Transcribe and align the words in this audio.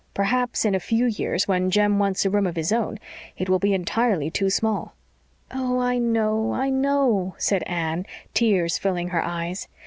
Perhaps, 0.15 0.65
in 0.65 0.73
a 0.73 0.79
few 0.79 1.05
years, 1.05 1.47
when 1.47 1.69
Jem 1.69 1.99
wants 1.99 2.25
a 2.25 2.31
room 2.31 2.47
of 2.47 2.55
his 2.55 2.71
own, 2.71 2.97
it 3.37 3.47
will 3.47 3.59
be 3.59 3.71
entirely 3.71 4.31
too 4.31 4.49
small." 4.49 4.95
"Oh, 5.51 5.77
I 5.79 5.99
know 5.99 6.53
I 6.53 6.71
know," 6.71 7.35
said 7.37 7.61
Anne, 7.67 8.07
tears 8.33 8.79
filling 8.79 9.09
her 9.09 9.23
eyes. 9.23 9.67